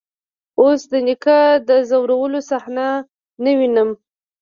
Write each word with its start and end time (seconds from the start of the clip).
اوس 0.61 0.81
د 0.91 0.93
نيکه 1.07 1.39
د 1.67 1.69
ځورولو 1.89 2.39
صحنه 2.49 2.87
نه 3.43 3.51
وينم. 3.57 3.89